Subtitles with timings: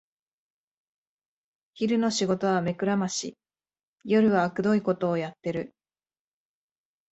[1.75, 3.37] 昼の仕事は目くらまし、
[4.03, 5.75] 夜はあくどいことをやってる